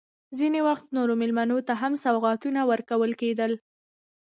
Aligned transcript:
ځینې 0.37 0.59
وخت 0.67 0.85
نورو 0.97 1.13
مېلمنو 1.21 1.57
ته 1.67 1.73
هم 1.81 1.93
سوغاتونه 2.03 2.61
ورکول 2.71 3.11
کېدل. 3.21 3.51